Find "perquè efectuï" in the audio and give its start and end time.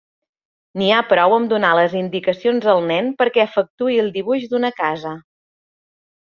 3.19-3.99